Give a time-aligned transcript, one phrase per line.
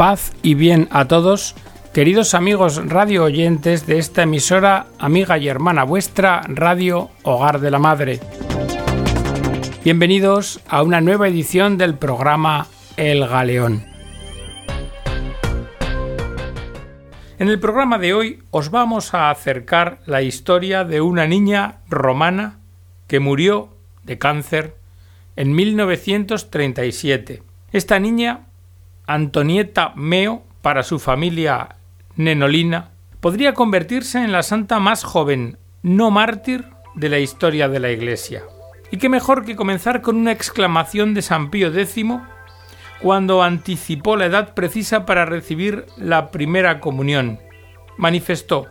[0.00, 1.54] Paz y bien a todos,
[1.92, 7.78] queridos amigos radio oyentes de esta emisora, amiga y hermana vuestra, Radio Hogar de la
[7.78, 8.18] Madre.
[9.84, 12.66] Bienvenidos a una nueva edición del programa
[12.96, 13.84] El Galeón.
[17.38, 22.58] En el programa de hoy os vamos a acercar la historia de una niña romana
[23.06, 23.68] que murió
[24.04, 24.76] de cáncer
[25.36, 27.42] en 1937.
[27.70, 28.46] Esta niña
[29.12, 31.76] Antonieta Meo, para su familia
[32.14, 37.90] nenolina, podría convertirse en la santa más joven, no mártir, de la historia de la
[37.90, 38.44] Iglesia.
[38.92, 42.04] Y qué mejor que comenzar con una exclamación de San Pío X
[43.00, 47.40] cuando anticipó la edad precisa para recibir la primera comunión.
[47.96, 48.68] Manifestó,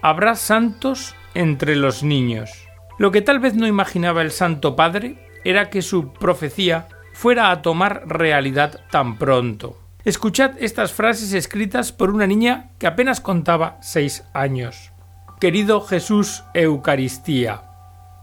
[0.00, 2.50] habrá santos entre los niños.
[2.98, 7.62] Lo que tal vez no imaginaba el Santo Padre era que su profecía fuera a
[7.62, 9.78] tomar realidad tan pronto.
[10.04, 14.92] Escuchad estas frases escritas por una niña que apenas contaba seis años.
[15.40, 17.62] Querido Jesús Eucaristía,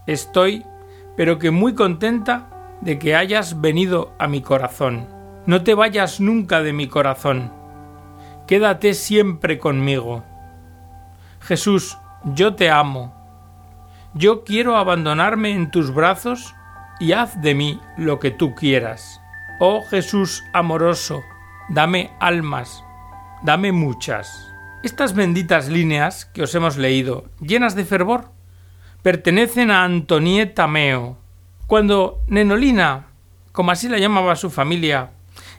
[0.06, 0.64] estoy,
[1.16, 5.08] pero que muy contenta de que hayas venido a mi corazón.
[5.46, 7.50] No te vayas nunca de mi corazón.
[8.46, 10.22] Quédate siempre conmigo.
[11.40, 13.14] Jesús, yo te amo.
[14.14, 16.54] Yo quiero abandonarme en tus brazos
[17.00, 19.20] y haz de mí lo que tú quieras.
[19.58, 21.22] Oh Jesús amoroso,
[21.68, 22.84] dame almas,
[23.42, 24.48] dame muchas.
[24.82, 28.30] Estas benditas líneas que os hemos leído, llenas de fervor,
[29.02, 31.16] pertenecen a Antonieta Meo.
[31.66, 33.06] Cuando Nenolina,
[33.52, 35.10] como así la llamaba su familia,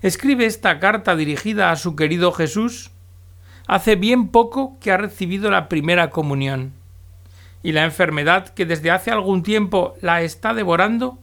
[0.01, 2.91] escribe esta carta dirigida a su querido Jesús,
[3.67, 6.73] hace bien poco que ha recibido la primera comunión,
[7.63, 11.17] y la enfermedad que desde hace algún tiempo la está devorando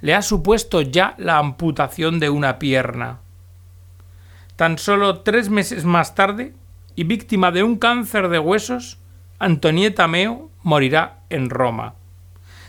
[0.00, 3.20] le ha supuesto ya la amputación de una pierna.
[4.56, 6.54] Tan solo tres meses más tarde,
[6.96, 8.98] y víctima de un cáncer de huesos,
[9.38, 11.94] Antonieta Meo morirá en Roma.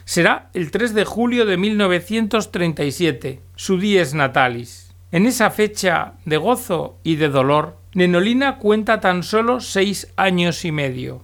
[0.06, 4.94] Será el 3 de julio de 1937, su dies natalis.
[5.12, 10.72] En esa fecha de gozo y de dolor, Nenolina cuenta tan solo seis años y
[10.72, 11.24] medio.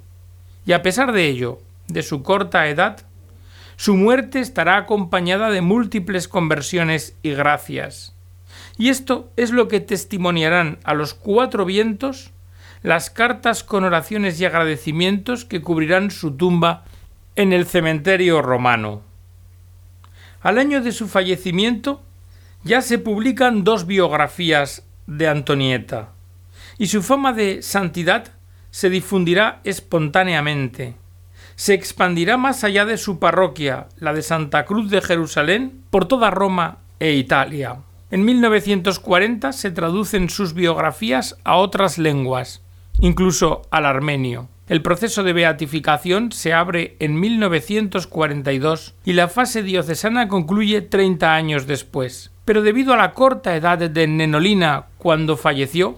[0.65, 3.06] Y a pesar de ello, de su corta edad,
[3.77, 8.15] su muerte estará acompañada de múltiples conversiones y gracias.
[8.77, 12.31] Y esto es lo que testimoniarán a los cuatro vientos
[12.81, 16.85] las cartas con oraciones y agradecimientos que cubrirán su tumba
[17.35, 19.01] en el cementerio romano.
[20.41, 22.01] Al año de su fallecimiento
[22.63, 26.09] ya se publican dos biografías de Antonieta,
[26.79, 28.31] y su fama de santidad
[28.71, 30.95] se difundirá espontáneamente
[31.57, 36.29] se expandirá más allá de su parroquia, la de Santa Cruz de Jerusalén, por toda
[36.29, 37.77] Roma e Italia.
[38.11, 42.61] En 1940 se traducen sus biografías a otras lenguas,
[43.01, 44.49] incluso al armenio.
[44.69, 51.65] El proceso de beatificación se abre en 1942 y la fase diocesana concluye 30 años
[51.65, 52.31] después.
[52.45, 55.97] Pero debido a la corta edad de Nenolina cuando falleció,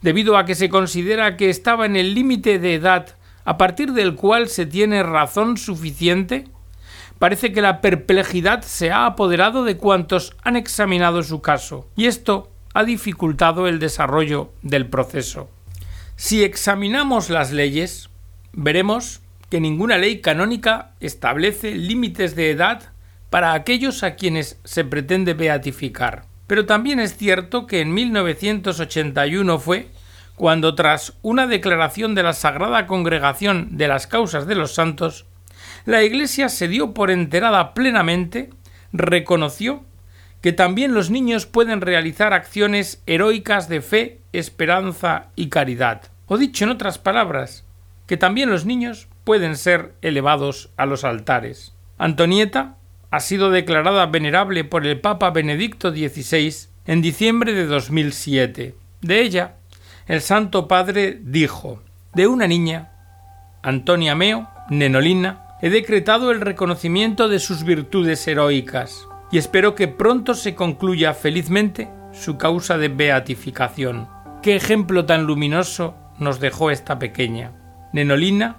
[0.00, 4.14] debido a que se considera que estaba en el límite de edad a partir del
[4.14, 6.46] cual se tiene razón suficiente,
[7.18, 12.50] parece que la perplejidad se ha apoderado de cuantos han examinado su caso, y esto
[12.74, 15.50] ha dificultado el desarrollo del proceso.
[16.16, 18.10] Si examinamos las leyes,
[18.52, 19.20] veremos
[19.50, 22.92] que ninguna ley canónica establece límites de edad
[23.28, 26.24] para aquellos a quienes se pretende beatificar.
[26.46, 29.90] Pero también es cierto que en 1981 fue
[30.36, 35.26] cuando tras una declaración de la Sagrada Congregación de las Causas de los Santos,
[35.84, 38.50] la Iglesia se dio por enterada plenamente,
[38.92, 39.84] reconoció
[40.40, 46.02] que también los niños pueden realizar acciones heroicas de fe, esperanza y caridad.
[46.26, 47.64] O dicho en otras palabras,
[48.06, 51.74] que también los niños pueden ser elevados a los altares.
[51.96, 52.74] Antonieta
[53.10, 58.74] ha sido declarada venerable por el Papa Benedicto XVI en diciembre de 2007.
[59.02, 59.54] De ella
[60.06, 61.82] el Santo Padre dijo
[62.14, 62.90] De una niña,
[63.62, 70.34] Antonia Meo, Nenolina, he decretado el reconocimiento de sus virtudes heroicas y espero que pronto
[70.34, 74.08] se concluya felizmente su causa de beatificación.
[74.42, 77.52] Qué ejemplo tan luminoso nos dejó esta pequeña.
[77.92, 78.56] Nenolina,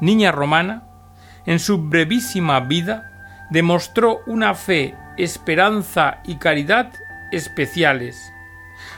[0.00, 0.88] niña romana,
[1.46, 6.92] en su brevísima vida demostró una fe, esperanza y caridad
[7.30, 8.32] especiales,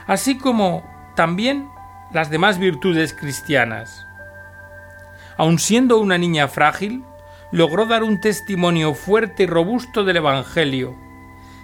[0.07, 1.67] así como también
[2.13, 4.05] las demás virtudes cristianas.
[5.35, 7.03] Aun siendo una niña frágil,
[7.51, 10.95] logró dar un testimonio fuerte y robusto del Evangelio,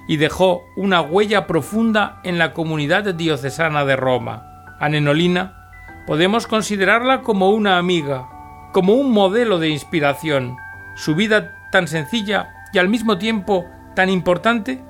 [0.08, 4.66] y dejó una huella profunda en la comunidad diocesana de Roma.
[4.80, 5.70] A Nenolina
[6.08, 8.28] podemos considerarla como una amiga,
[8.74, 10.58] como un modelo de inspiración.
[10.96, 13.66] Su vida tan sencilla y al mismo tiempo
[13.96, 14.84] tan importante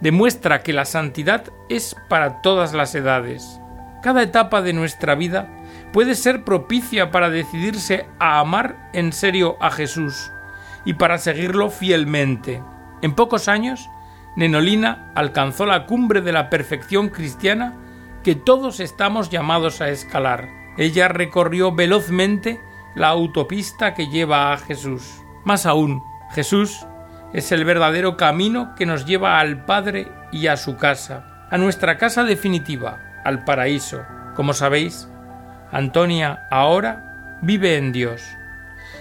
[0.00, 3.59] demuestra que la santidad es para todas las edades.
[4.02, 5.48] Cada etapa de nuestra vida
[5.92, 10.30] puede ser propicia para decidirse a amar en serio a Jesús
[10.84, 12.62] y para seguirlo fielmente.
[13.02, 13.88] En pocos años,
[14.36, 17.76] Nenolina alcanzó la cumbre de la perfección cristiana
[18.22, 20.48] que todos estamos llamados a escalar.
[20.78, 22.60] Ella recorrió velozmente
[22.94, 25.22] la autopista que lleva a Jesús.
[25.44, 26.86] Más aún, Jesús
[27.32, 31.96] es el verdadero camino que nos lleva al Padre y a su casa, a nuestra
[31.98, 34.04] casa definitiva, al paraíso.
[34.34, 35.08] Como sabéis,
[35.72, 38.22] Antonia ahora vive en Dios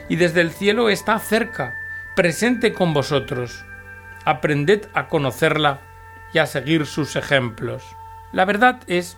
[0.07, 1.74] y desde el cielo está cerca,
[2.16, 3.63] presente con vosotros.
[4.25, 5.80] Aprended a conocerla
[6.33, 7.83] y a seguir sus ejemplos.
[8.31, 9.18] La verdad es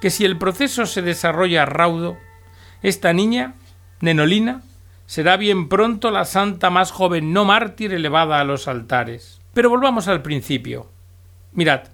[0.00, 2.18] que si el proceso se desarrolla raudo,
[2.82, 3.54] esta niña,
[4.00, 4.62] Nenolina,
[5.06, 9.40] será bien pronto la santa más joven no mártir elevada a los altares.
[9.54, 10.90] Pero volvamos al principio.
[11.52, 11.84] Mirad,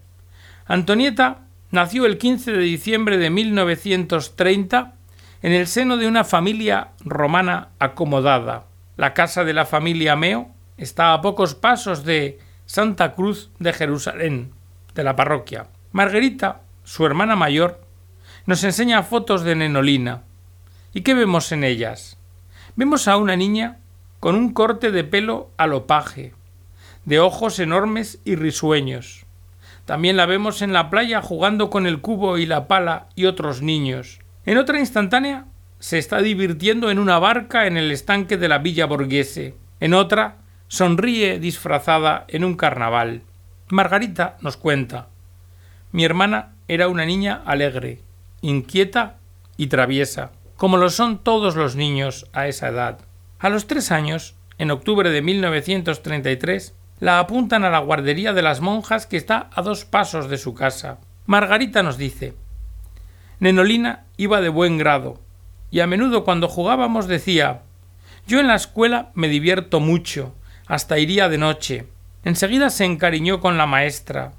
[0.67, 1.41] Antonieta
[1.73, 4.95] nació el 15 de diciembre de 1930
[5.43, 8.67] en el seno de una familia romana acomodada.
[8.97, 14.53] La casa de la familia Meo está a pocos pasos de Santa Cruz de Jerusalén,
[14.95, 15.67] de la parroquia.
[15.93, 17.81] Margarita, su hermana mayor,
[18.47, 20.23] nos enseña fotos de Nenolina.
[20.93, 22.19] ¿Y qué vemos en ellas?
[22.77, 23.79] Vemos a una niña
[24.21, 26.35] con un corte de pelo alopaje,
[27.07, 29.22] de ojos enormes y risueños.
[29.93, 33.61] También la vemos en la playa jugando con el cubo y la pala y otros
[33.61, 34.21] niños.
[34.47, 35.45] En otra instantánea
[35.81, 39.55] se está divirtiendo en una barca en el estanque de la Villa Borghese.
[39.81, 40.37] En otra
[40.67, 43.21] sonríe disfrazada en un carnaval.
[43.69, 45.09] Margarita nos cuenta.
[45.91, 48.01] Mi hermana era una niña alegre,
[48.41, 49.19] inquieta
[49.59, 52.99] y traviesa, como lo son todos los niños a esa edad.
[53.39, 58.61] A los tres años, en octubre de 1933, la apuntan a la guardería de las
[58.61, 60.99] monjas que está a dos pasos de su casa.
[61.27, 62.35] Margarita nos dice
[63.41, 65.21] Nenolina iba de buen grado,
[65.73, 67.63] y a menudo cuando jugábamos decía
[68.29, 70.37] Yo en la escuela me divierto mucho,
[70.69, 71.89] hasta iría de noche.
[72.23, 74.35] Enseguida se encariñó con la maestra,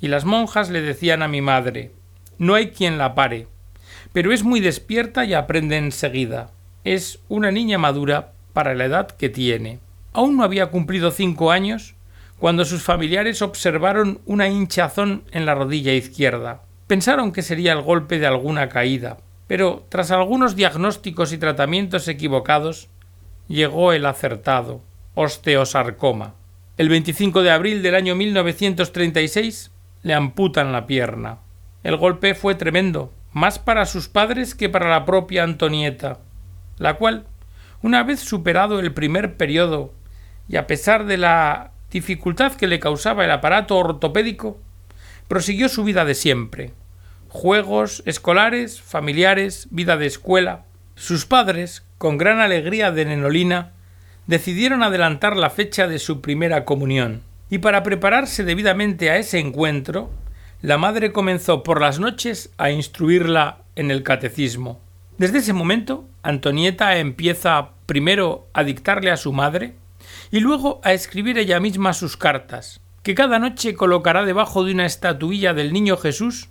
[0.00, 1.92] y las monjas le decían a mi madre
[2.38, 3.48] No hay quien la pare,
[4.14, 6.48] pero es muy despierta y aprende enseguida.
[6.84, 9.78] Es una niña madura para la edad que tiene.
[10.12, 11.94] Aún no había cumplido cinco años
[12.38, 16.62] cuando sus familiares observaron una hinchazón en la rodilla izquierda.
[16.86, 22.88] Pensaron que sería el golpe de alguna caída, pero tras algunos diagnósticos y tratamientos equivocados,
[23.48, 24.82] llegó el acertado,
[25.14, 26.34] osteosarcoma.
[26.76, 29.70] El 25 de abril del año 1936
[30.02, 31.38] le amputan la pierna.
[31.84, 36.18] El golpe fue tremendo, más para sus padres que para la propia Antonieta,
[36.78, 37.26] la cual,
[37.82, 39.92] una vez superado el primer periodo
[40.48, 44.58] y a pesar de la dificultad que le causaba el aparato ortopédico,
[45.28, 46.72] prosiguió su vida de siempre,
[47.28, 50.64] juegos escolares, familiares, vida de escuela.
[50.94, 53.72] Sus padres, con gran alegría de Nenolina,
[54.26, 60.10] decidieron adelantar la fecha de su primera comunión, y para prepararse debidamente a ese encuentro,
[60.62, 64.80] la madre comenzó por las noches a instruirla en el catecismo.
[65.18, 69.74] Desde ese momento, Antonieta empieza primero a dictarle a su madre
[70.32, 74.86] y luego a escribir ella misma sus cartas, que cada noche colocará debajo de una
[74.86, 76.48] estatuilla del niño Jesús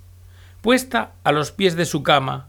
[0.62, 2.48] puesta a los pies de su cama,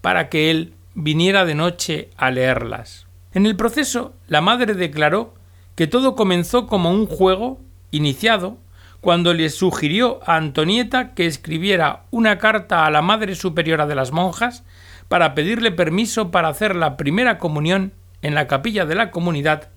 [0.00, 3.06] para que él viniera de noche a leerlas.
[3.34, 5.34] En el proceso, la madre declaró
[5.74, 7.60] que todo comenzó como un juego
[7.90, 8.56] iniciado
[9.02, 14.10] cuando le sugirió a Antonieta que escribiera una carta a la Madre Superiora de las
[14.10, 14.64] Monjas
[15.08, 19.68] para pedirle permiso para hacer la primera comunión en la capilla de la comunidad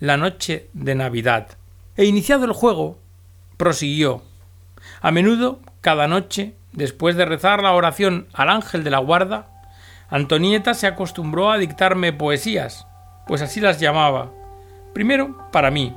[0.00, 1.48] la noche de Navidad.
[1.96, 2.98] E iniciado el juego,
[3.56, 4.22] prosiguió.
[5.00, 9.48] A menudo, cada noche, Después de rezar la oración al ángel de la guarda,
[10.10, 12.86] Antonieta se acostumbró a dictarme poesías,
[13.26, 14.30] pues así las llamaba.
[14.92, 15.96] Primero para mí,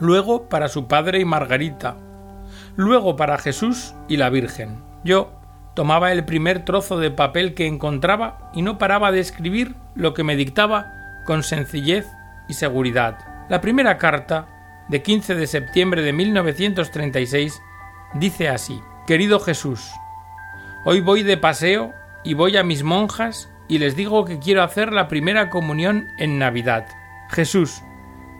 [0.00, 1.96] luego para su padre y Margarita,
[2.74, 4.82] luego para Jesús y la Virgen.
[5.04, 5.30] Yo
[5.76, 10.24] tomaba el primer trozo de papel que encontraba y no paraba de escribir lo que
[10.24, 10.92] me dictaba
[11.24, 12.04] con sencillez
[12.48, 13.46] y seguridad.
[13.48, 14.48] La primera carta,
[14.88, 17.62] de 15 de septiembre de 1936,
[18.14, 19.90] dice así Querido Jesús,
[20.84, 21.92] hoy voy de paseo
[22.24, 26.38] y voy a mis monjas y les digo que quiero hacer la primera comunión en
[26.38, 26.86] Navidad.
[27.30, 27.82] Jesús,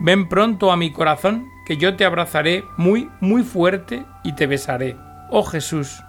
[0.01, 4.97] ven pronto a mi corazón que yo te abrazaré muy, muy fuerte y te besaré.
[5.31, 6.03] Oh Jesús,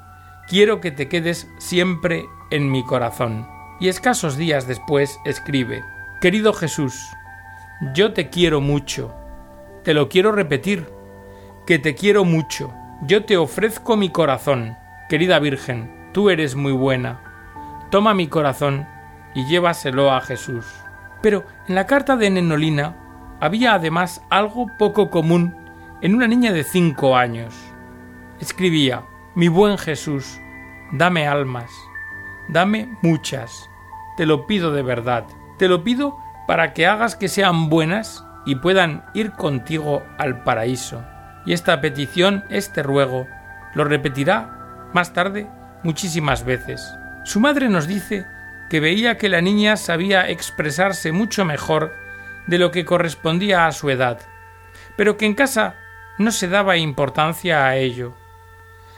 [0.47, 3.47] quiero que te quedes siempre en mi corazón.
[3.81, 5.83] Y escasos días después escribe,
[6.21, 7.01] Querido Jesús,
[7.81, 9.13] yo te quiero mucho.
[9.83, 10.87] Te lo quiero repetir,
[11.65, 12.73] que te quiero mucho.
[13.03, 14.75] Yo te ofrezco mi corazón.
[15.07, 17.21] Querida Virgen, tú eres muy buena.
[17.89, 18.85] Toma mi corazón
[19.33, 20.65] y llévaselo a Jesús.
[21.21, 25.55] Pero en la carta de Nenolina había además algo poco común
[26.01, 27.55] en una niña de cinco años.
[28.39, 29.03] Escribía
[29.35, 30.39] Mi buen Jesús,
[30.91, 31.71] dame almas,
[32.49, 33.69] dame muchas,
[34.17, 35.25] te lo pido de verdad,
[35.57, 36.17] te lo pido
[36.49, 41.05] para que hagas que sean buenas y puedan ir contigo al paraíso.
[41.45, 43.27] Y esta petición, este ruego,
[43.75, 45.47] lo repetirá más tarde
[45.83, 46.91] muchísimas veces.
[47.23, 48.25] Su madre nos dice
[48.71, 51.93] que veía que la niña sabía expresarse mucho mejor
[52.47, 54.19] de lo que correspondía a su edad,
[54.97, 55.75] pero que en casa
[56.17, 58.15] no se daba importancia a ello.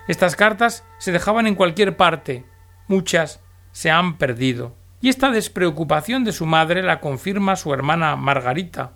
[0.07, 2.45] Estas cartas se dejaban en cualquier parte,
[2.87, 3.41] muchas
[3.73, 8.91] se han perdido, y esta despreocupación de su madre la confirma su hermana Margarita,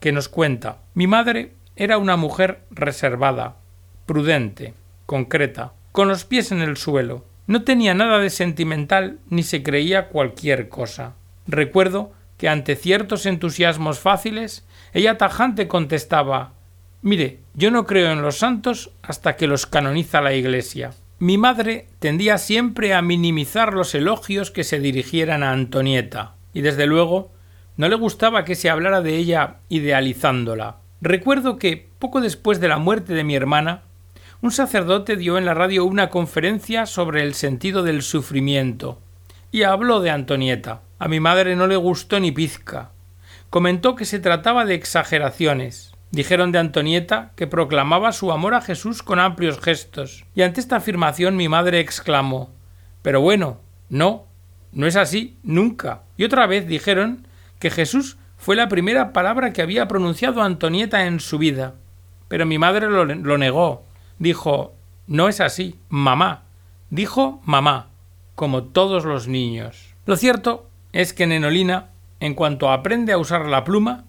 [0.00, 3.56] que nos cuenta Mi madre era una mujer reservada,
[4.06, 4.74] prudente,
[5.06, 10.08] concreta, con los pies en el suelo, no tenía nada de sentimental ni se creía
[10.08, 11.14] cualquier cosa.
[11.46, 16.52] Recuerdo que ante ciertos entusiasmos fáciles, ella tajante contestaba
[17.02, 20.92] Mire, yo no creo en los santos hasta que los canoniza la Iglesia.
[21.24, 26.84] Mi madre tendía siempre a minimizar los elogios que se dirigieran a Antonieta, y desde
[26.84, 27.32] luego
[27.78, 30.80] no le gustaba que se hablara de ella idealizándola.
[31.00, 33.84] Recuerdo que, poco después de la muerte de mi hermana,
[34.42, 39.00] un sacerdote dio en la radio una conferencia sobre el sentido del sufrimiento
[39.50, 40.82] y habló de Antonieta.
[40.98, 42.90] A mi madre no le gustó ni pizca.
[43.48, 45.93] Comentó que se trataba de exageraciones.
[46.14, 50.24] Dijeron de Antonieta que proclamaba su amor a Jesús con amplios gestos.
[50.34, 52.50] Y ante esta afirmación mi madre exclamó
[53.02, 54.26] Pero bueno, no,
[54.72, 56.02] no es así, nunca.
[56.16, 57.26] Y otra vez dijeron
[57.58, 61.74] que Jesús fue la primera palabra que había pronunciado Antonieta en su vida.
[62.28, 63.84] Pero mi madre lo, lo negó
[64.18, 64.74] dijo
[65.08, 66.44] No es así, mamá.
[66.90, 67.88] Dijo mamá,
[68.34, 69.94] como todos los niños.
[70.06, 71.90] Lo cierto es que Nenolina,
[72.20, 74.04] en cuanto aprende a usar la pluma,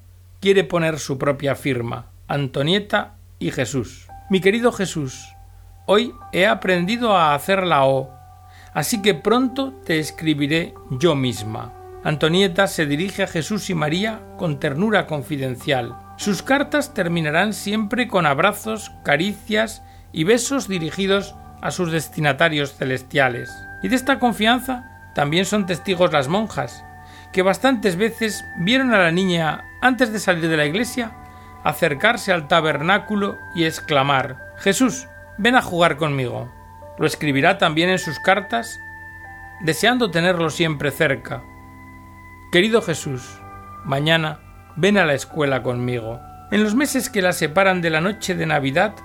[0.45, 4.07] quiere poner su propia firma, Antonieta y Jesús.
[4.29, 5.33] Mi querido Jesús,
[5.87, 8.13] hoy he aprendido a hacer la O,
[8.71, 11.73] así que pronto te escribiré yo misma.
[12.03, 15.95] Antonieta se dirige a Jesús y María con ternura confidencial.
[16.17, 21.33] Sus cartas terminarán siempre con abrazos, caricias y besos dirigidos
[21.63, 23.49] a sus destinatarios celestiales.
[23.81, 26.83] Y de esta confianza también son testigos las monjas,
[27.35, 31.11] que bastantes veces vieron a la niña, antes de salir de la iglesia,
[31.65, 36.49] acercarse al tabernáculo y exclamar Jesús, ven a jugar conmigo.
[36.97, 38.79] Lo escribirá también en sus cartas,
[39.59, 41.43] deseando tenerlo siempre cerca.
[42.53, 43.41] Querido Jesús,
[43.83, 44.39] mañana
[44.77, 46.21] ven a la escuela conmigo.
[46.51, 48.95] En los meses que la separan de la noche de Navidad,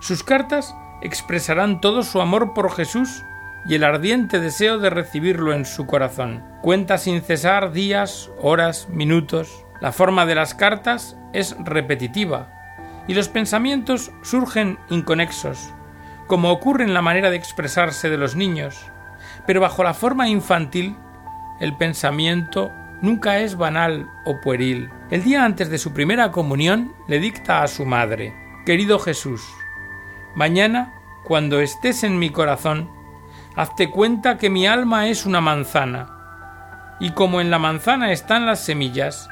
[0.00, 3.22] sus cartas expresarán todo su amor por Jesús
[3.68, 6.44] y el ardiente deseo de recibirlo en su corazón.
[6.62, 9.64] Cuenta sin cesar días, horas, minutos.
[9.80, 12.52] La forma de las cartas es repetitiva
[13.08, 15.72] y los pensamientos surgen inconexos,
[16.26, 18.90] como ocurre en la manera de expresarse de los niños.
[19.46, 20.96] Pero bajo la forma infantil,
[21.60, 24.90] el pensamiento nunca es banal o pueril.
[25.10, 29.42] El día antes de su primera comunión le dicta a su madre Querido Jesús,
[30.34, 30.92] Mañana,
[31.24, 32.90] cuando estés en mi corazón,
[33.56, 38.60] hazte cuenta que mi alma es una manzana, y como en la manzana están las
[38.60, 39.28] semillas,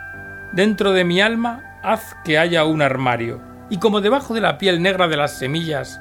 [0.52, 4.83] dentro de mi alma haz que haya un armario, y como debajo de la piel
[4.83, 6.00] negra de las semillas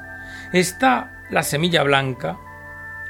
[0.52, 2.38] está la semilla blanca,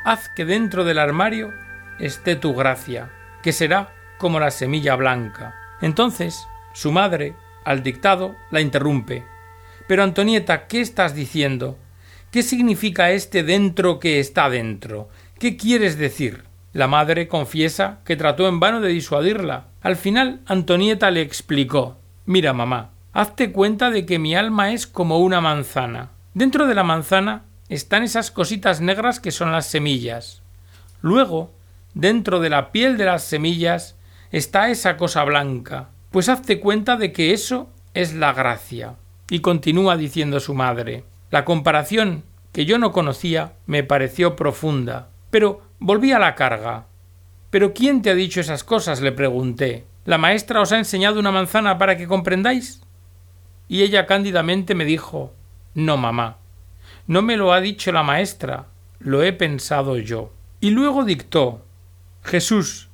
[0.05, 1.53] haz que dentro del armario
[1.99, 3.11] esté tu gracia,
[3.43, 5.55] que será como la semilla blanca.
[5.81, 9.25] Entonces, su madre, al dictado, la interrumpe.
[9.87, 11.79] Pero Antonieta, ¿qué estás diciendo?
[12.35, 15.09] ¿Qué significa este dentro que está dentro?
[15.39, 16.43] ¿Qué quieres decir?
[16.73, 19.69] La madre confiesa que trató en vano de disuadirla.
[19.83, 25.21] Al final, Antonieta le explicó Mira, mamá, hazte cuenta de que mi alma es como
[25.21, 26.11] una manzana.
[26.35, 30.43] Dentro de la manzana están esas cositas negras que son las semillas.
[31.03, 31.53] Luego,
[31.95, 33.95] dentro de la piel de las semillas
[34.33, 35.91] está esa cosa blanca.
[36.11, 38.97] Pues hazte cuenta de que eso es la gracia.
[39.31, 42.23] Y continúa diciendo su madre la comparación,
[42.53, 45.09] que yo no conocía, me pareció profunda.
[45.33, 46.87] Pero volví a la carga.
[47.51, 49.01] ¿Pero quién te ha dicho esas cosas?
[49.01, 49.85] le pregunté.
[50.05, 52.83] ¿La maestra os ha enseñado una manzana para que comprendáis?
[53.67, 55.33] y ella cándidamente me dijo
[55.75, 56.37] No, mamá,
[57.09, 58.67] no me lo ha dicho la maestra,
[59.01, 60.33] lo he pensado yo.
[60.61, 61.65] Y luego dictó
[62.23, 62.91] Jesús,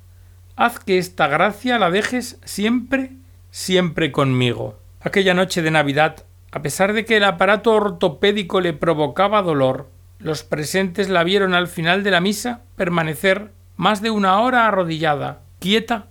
[0.55, 3.11] haz que esta gracia la dejes siempre,
[3.51, 4.79] siempre conmigo.
[4.99, 9.89] Aquella noche de Navidad, a pesar de que el aparato ortopédico le provocaba dolor,
[10.19, 15.41] los presentes la vieron al final de la misa permanecer más de una hora arrodillada,
[15.59, 16.07] quieta,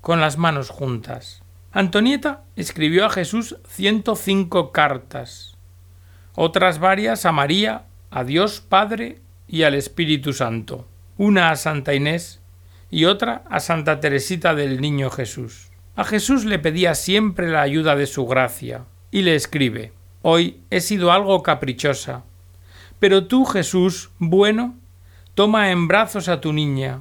[0.00, 1.42] con las manos juntas.
[1.72, 5.56] Antonieta escribió a Jesús ciento cinco cartas,
[6.34, 12.40] otras varias a María, a Dios Padre y al Espíritu Santo, una a Santa Inés
[12.90, 15.70] y otra a Santa Teresita del Niño Jesús.
[15.96, 20.80] A Jesús le pedía siempre la ayuda de su gracia, y le escribe Hoy he
[20.80, 22.24] sido algo caprichosa,
[22.98, 24.74] pero tú, Jesús, bueno,
[25.34, 27.00] toma en brazos a tu niña.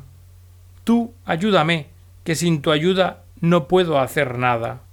[0.86, 1.88] Tú ayúdame,
[2.24, 4.84] que sin tu ayuda no puedo hacer nada.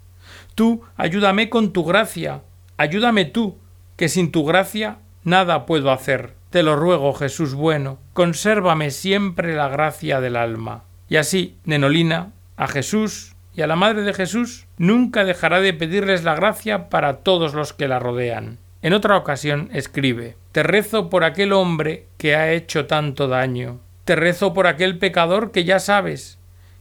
[0.56, 2.42] Tú ayúdame con tu gracia,
[2.76, 3.56] ayúdame tú,
[3.96, 6.34] que sin tu gracia nada puedo hacer.
[6.50, 10.82] Te lo ruego, Jesús bueno, consérvame siempre la gracia del alma.
[11.08, 16.24] Y así, Nenolina, a Jesús y a la Madre de Jesús nunca dejará de pedirles
[16.24, 18.58] la gracia para todos los que la rodean.
[18.82, 23.80] En otra ocasión escribe Te rezo por aquel hombre que ha hecho tanto daño.
[24.04, 26.38] Te rezo por aquel pecador que ya sabes,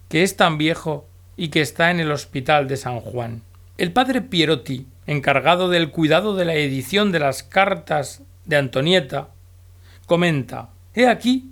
[0.09, 3.41] que es tan viejo y que está en el hospital de San Juan.
[3.77, 9.29] El padre Pierotti, encargado del cuidado de la edición de las cartas de Antonieta,
[10.05, 11.51] comenta He aquí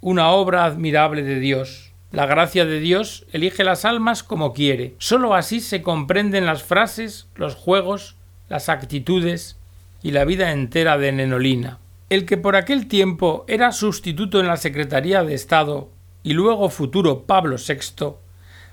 [0.00, 1.89] una obra admirable de Dios.
[2.12, 4.94] La gracia de Dios elige las almas como quiere.
[4.98, 8.16] Sólo así se comprenden las frases, los juegos,
[8.48, 9.56] las actitudes
[10.02, 11.78] y la vida entera de Nenolina.
[12.08, 15.90] El que por aquel tiempo era sustituto en la Secretaría de Estado
[16.24, 18.14] y luego futuro Pablo VI,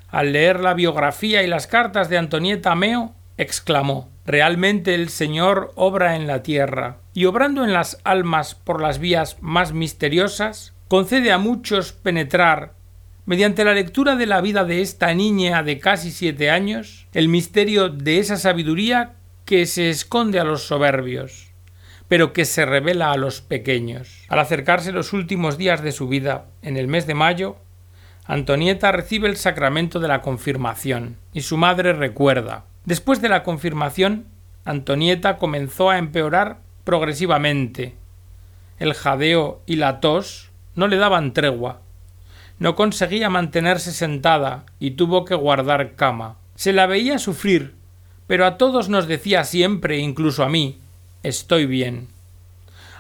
[0.10, 6.16] al leer la biografía y las cartas de Antonieta Meo, exclamó Realmente el Señor obra
[6.16, 11.38] en la tierra, y obrando en las almas por las vías más misteriosas, concede a
[11.38, 12.74] muchos penetrar,
[13.28, 17.90] mediante la lectura de la vida de esta niña de casi siete años, el misterio
[17.90, 19.14] de esa sabiduría
[19.46, 21.52] que se esconde a los soberbios,
[22.08, 24.24] pero que se revela a los pequeños.
[24.30, 27.58] Al acercarse los últimos días de su vida, en el mes de mayo,
[28.26, 34.28] Antonieta recibe el sacramento de la confirmación, y su madre recuerda Después de la confirmación,
[34.64, 37.96] Antonieta comenzó a empeorar progresivamente.
[38.80, 41.82] El jadeo y la tos no le daban tregua.
[42.60, 46.38] No conseguía mantenerse sentada y tuvo que guardar cama.
[46.56, 47.76] Se la veía sufrir,
[48.26, 50.80] pero a todos nos decía siempre, incluso a mí,
[51.24, 52.08] estoy bien.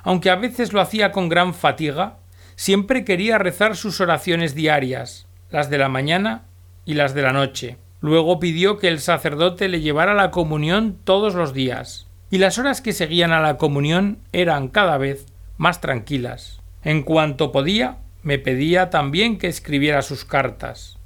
[0.04, 2.18] Aunque a veces lo hacía con gran fatiga,
[2.56, 6.44] siempre quería rezar sus oraciones diarias, las de la mañana
[6.86, 7.78] y las de la noche.
[8.00, 12.82] Luego pidió que el sacerdote le llevara la comunión todos los días, y las horas
[12.82, 15.26] que seguían a la comunión eran cada vez
[15.58, 16.62] más tranquilas.
[16.84, 20.98] En cuanto podía, me pedía también que escribiera sus cartas.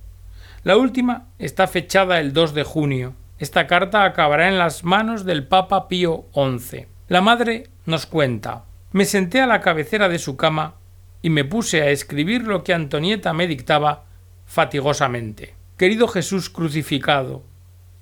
[0.64, 3.14] La última está fechada el 2 de junio.
[3.38, 6.88] Esta carta acabará en las manos del Papa Pío XI.
[7.10, 10.78] La madre nos cuenta Me senté a la cabecera de su cama
[11.22, 14.06] y me puse a escribir lo que Antonieta me dictaba
[14.48, 15.54] fatigosamente.
[15.78, 17.44] Querido Jesús crucificado,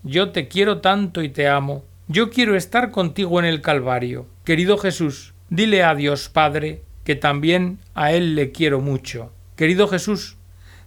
[0.01, 1.83] yo te quiero tanto y te amo.
[2.07, 4.27] Yo quiero estar contigo en el Calvario.
[4.45, 9.31] Querido Jesús, dile a Dios Padre que también a Él le quiero mucho.
[9.55, 10.37] Querido Jesús,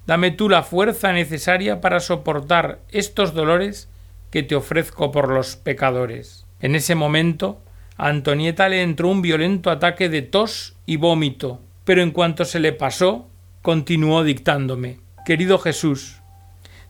[0.07, 3.89] dame tú la fuerza necesaria para soportar estos dolores
[4.31, 6.47] que te ofrezco por los pecadores.
[6.61, 7.61] En ese momento,
[7.97, 12.61] a Antonieta le entró un violento ataque de tos y vómito, pero en cuanto se
[12.61, 13.29] le pasó,
[13.61, 16.23] continuó dictándome Querido Jesús,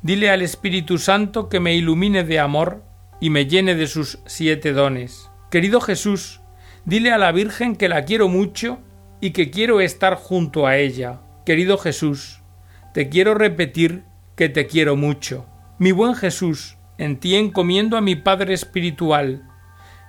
[0.02, 2.82] Dile al Espíritu Santo que me ilumine de amor
[3.18, 5.30] y me llene de sus siete dones.
[5.50, 6.42] Querido Jesús,
[6.84, 8.78] dile a la Virgen que la quiero mucho
[9.22, 11.20] y que quiero estar junto a ella.
[11.46, 12.42] Querido Jesús,
[12.92, 14.02] te quiero repetir
[14.36, 15.46] que te quiero mucho.
[15.78, 19.48] Mi buen Jesús, en ti encomiendo a mi Padre Espiritual,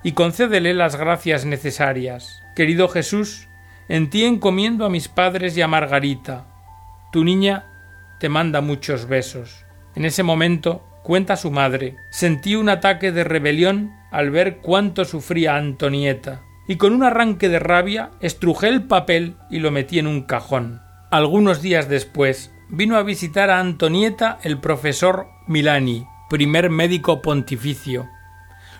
[0.03, 2.41] y concédele las gracias necesarias.
[2.55, 3.47] Querido Jesús,
[3.87, 6.47] en ti encomiendo a mis padres y a Margarita.
[7.11, 7.67] Tu niña
[8.19, 9.63] te manda muchos besos.
[9.93, 15.55] En ese momento, cuenta su madre, sentí un ataque de rebelión al ver cuánto sufría
[15.55, 20.21] Antonieta, y con un arranque de rabia estrujé el papel y lo metí en un
[20.23, 20.81] cajón.
[21.11, 28.07] Algunos días después vino a visitar a Antonieta el profesor Milani, primer médico pontificio.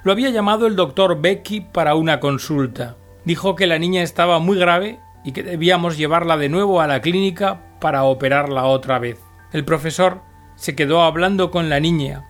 [0.04, 2.98] Lo había llamado el doctor Becky para una consulta.
[3.26, 7.02] Dijo que la niña estaba muy grave y que debíamos llevarla de nuevo a la
[7.02, 9.20] clínica para operarla otra vez.
[9.52, 10.22] El profesor
[10.56, 12.26] se quedó hablando con la niña,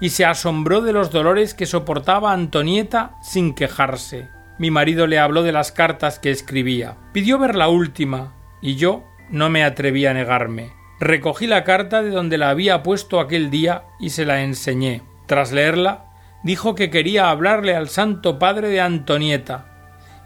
[0.00, 4.28] y se asombró de los dolores que soportaba Antonieta sin quejarse.
[4.60, 6.98] Mi marido le habló de las cartas que escribía.
[7.14, 10.70] Pidió ver la última, y yo no me atreví a negarme.
[11.00, 15.00] Recogí la carta de donde la había puesto aquel día y se la enseñé.
[15.24, 16.04] Tras leerla,
[16.44, 19.64] dijo que quería hablarle al Santo Padre de Antonieta,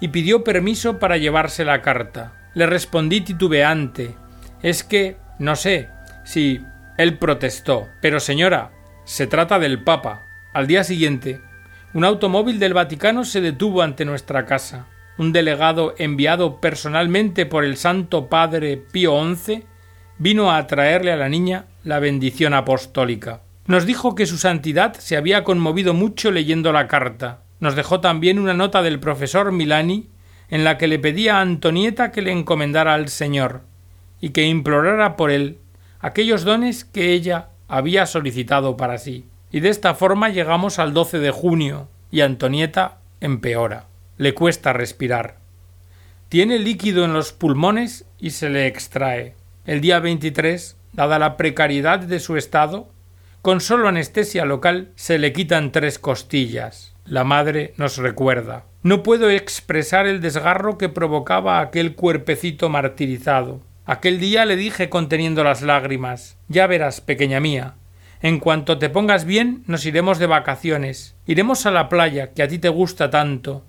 [0.00, 2.50] y pidió permiso para llevarse la carta.
[2.54, 4.16] Le respondí titubeante.
[4.62, 5.90] Es que, no sé,
[6.24, 6.60] si
[6.98, 7.86] él protestó.
[8.02, 8.72] Pero señora,
[9.04, 10.22] se trata del Papa.
[10.52, 11.40] Al día siguiente,
[11.94, 14.86] un automóvil del Vaticano se detuvo ante nuestra casa.
[15.16, 19.62] Un delegado enviado personalmente por el Santo Padre Pío XI
[20.18, 23.42] vino a traerle a la niña la bendición apostólica.
[23.66, 27.42] Nos dijo que su santidad se había conmovido mucho leyendo la carta.
[27.60, 30.08] Nos dejó también una nota del profesor Milani
[30.50, 33.62] en la que le pedía a Antonieta que le encomendara al Señor
[34.20, 35.58] y que implorara por él
[36.00, 39.26] aquellos dones que ella había solicitado para sí.
[39.54, 43.86] Y de esta forma llegamos al 12 de junio y Antonieta empeora.
[44.16, 45.36] Le cuesta respirar.
[46.28, 49.36] Tiene líquido en los pulmones y se le extrae.
[49.64, 52.88] El día 23, dada la precariedad de su estado,
[53.42, 56.92] con solo anestesia local se le quitan tres costillas.
[57.04, 58.64] La madre nos recuerda.
[58.82, 63.60] No puedo expresar el desgarro que provocaba aquel cuerpecito martirizado.
[63.86, 67.76] Aquel día le dije conteniendo las lágrimas Ya verás, pequeña mía.
[68.24, 71.14] En cuanto te pongas bien, nos iremos de vacaciones.
[71.26, 73.66] Iremos a la playa, que a ti te gusta tanto.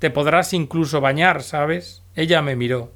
[0.00, 2.02] Te podrás incluso bañar, ¿sabes?
[2.14, 2.92] Ella me miró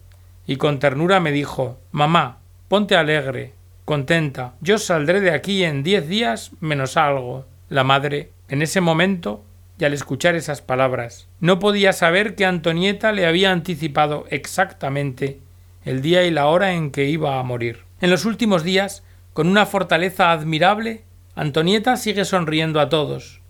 [0.47, 3.55] y con ternura me dijo Mamá, ponte alegre,
[3.87, 4.53] contenta.
[4.61, 7.47] Yo saldré de aquí en diez días menos algo.
[7.71, 9.43] La madre, en ese momento,
[9.79, 15.41] y al escuchar esas palabras, no podía saber que Antonieta le había anticipado exactamente
[15.83, 17.85] el día y la hora en que iba a morir.
[18.03, 19.03] En los últimos días,
[19.33, 23.41] con una fortaleza admirable, Antonieta sigue sonriendo a todos,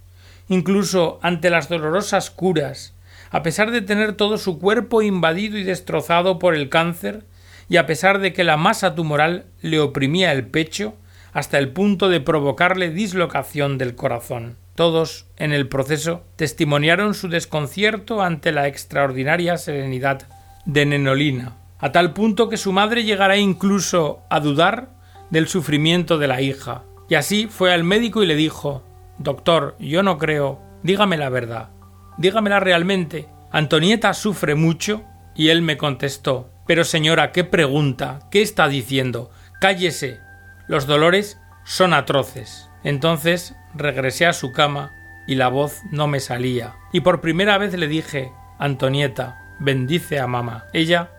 [0.49, 2.95] incluso ante las dolorosas curas,
[3.31, 7.25] a pesar de tener todo su cuerpo invadido y destrozado por el cáncer,
[7.69, 10.95] y a pesar de que la masa tumoral le oprimía el pecho
[11.33, 14.57] hasta el punto de provocarle dislocación del corazón.
[14.75, 20.27] Todos, en el proceso, testimoniaron su desconcierto ante la extraordinaria serenidad
[20.65, 25.00] de Nenolina, a tal punto que su madre llegará incluso a dudar
[25.31, 26.85] del sufrimiento de la hija.
[27.09, 28.85] Y así fue al médico y le dijo
[29.19, 30.61] Doctor, yo no creo.
[30.83, 31.71] Dígame la verdad.
[32.19, 33.29] Dígamela realmente.
[33.51, 35.05] Antonieta sufre mucho.
[35.35, 38.21] Y él me contestó Pero señora, ¿qué pregunta?
[38.31, 39.31] ¿Qué está diciendo?
[39.61, 40.21] Cállese.
[40.69, 42.69] Los dolores son atroces.
[42.85, 44.93] Entonces regresé a su cama
[45.27, 46.77] y la voz no me salía.
[46.93, 50.65] Y por primera vez le dije Antonieta, bendice a mamá.
[50.73, 51.11] Ella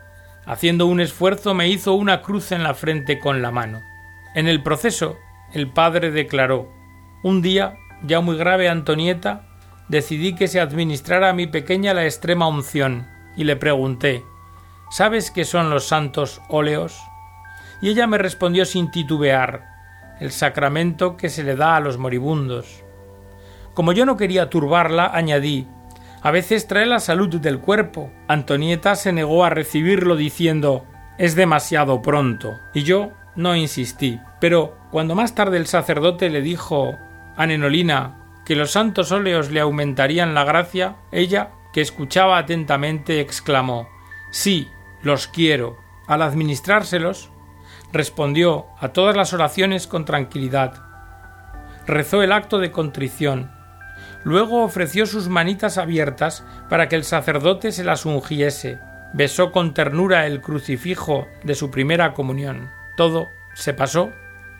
[0.46, 3.82] Haciendo un esfuerzo me hizo una cruz en la frente con la mano.
[4.34, 5.18] En el proceso,
[5.54, 6.72] el padre declaró
[7.24, 9.48] Un día, ya muy grave Antonieta,
[9.90, 14.24] decidí que se administrara a mi pequeña la extrema unción, y le pregunté
[14.90, 17.00] ¿Sabes qué son los santos óleos?
[17.82, 19.66] Y ella me respondió sin titubear
[20.20, 22.84] el sacramento que se le da a los moribundos.
[23.74, 25.68] Como yo no quería turbarla, añadí
[26.24, 28.12] a veces trae la salud del cuerpo.
[28.28, 30.86] Antonieta se negó a recibirlo diciendo
[31.18, 32.60] es demasiado pronto.
[32.74, 34.20] Y yo no insistí.
[34.40, 36.98] Pero cuando más tarde el sacerdote le dijo
[37.36, 43.88] a Nenolina que los santos óleos le aumentarían la gracia, ella, que escuchaba atentamente, exclamó
[44.32, 44.68] Sí,
[45.02, 45.78] los quiero.
[46.08, 47.30] Al administrárselos,
[47.94, 50.74] respondió a todas las oraciones con tranquilidad.
[51.86, 53.52] Rezó el acto de contrición,
[54.24, 58.80] Luego ofreció sus manitas abiertas para que el sacerdote se las ungiese.
[59.14, 62.70] Besó con ternura el crucifijo de su primera comunión.
[63.02, 64.12] Todo se pasó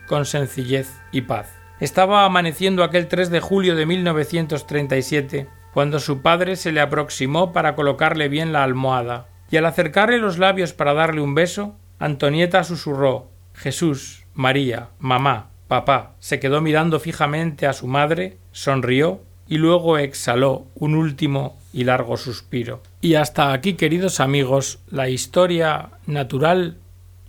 [0.08, 1.60] con sencillez y paz.
[1.78, 7.76] Estaba amaneciendo aquel 3 de julio de 1937 cuando su padre se le aproximó para
[7.76, 13.30] colocarle bien la almohada, y al acercarle los labios para darle un beso, Antonieta susurró
[13.54, 16.16] Jesús, María, mamá, papá.
[16.18, 22.16] Se quedó mirando fijamente a su madre, sonrió y luego exhaló un último y largo
[22.16, 22.82] suspiro.
[23.00, 26.78] Y hasta aquí, queridos amigos, la historia natural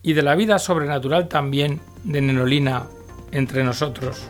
[0.03, 2.83] y de la vida sobrenatural también de Nenolina
[3.31, 4.21] entre nosotros.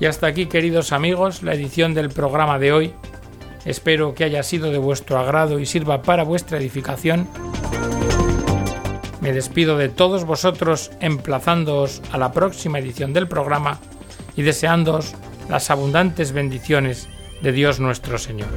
[0.00, 2.94] Y hasta aquí, queridos amigos, la edición del programa de hoy.
[3.64, 7.28] Espero que haya sido de vuestro agrado y sirva para vuestra edificación.
[9.20, 13.78] Me despido de todos vosotros emplazándoos a la próxima edición del programa
[14.36, 15.14] y deseándoos
[15.48, 17.08] las abundantes bendiciones
[17.40, 18.48] de Dios nuestro Señor.